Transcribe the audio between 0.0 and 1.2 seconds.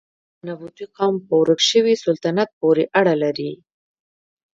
دا ټول د نبطي قوم